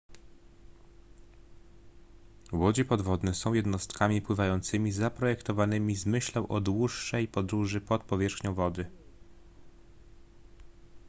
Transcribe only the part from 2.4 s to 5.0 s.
łodzie podwodne są jednostkami pływającymi